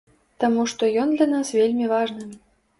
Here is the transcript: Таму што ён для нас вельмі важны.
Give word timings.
Таму 0.43 0.65
што 0.71 0.89
ён 1.03 1.13
для 1.17 1.29
нас 1.35 1.55
вельмі 1.61 1.85
важны. 1.95 2.29